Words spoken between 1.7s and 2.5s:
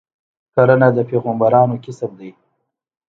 کسب دی.